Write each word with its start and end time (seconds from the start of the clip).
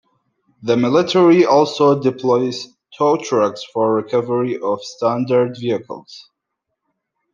The 0.63 0.75
military 0.77 1.45
also 1.45 2.01
deploys 2.01 2.69
tow 2.97 3.17
trucks 3.17 3.63
for 3.71 3.93
recovery 3.93 4.57
of 4.59 4.81
stranded 4.83 5.57
vehicles. 5.59 6.27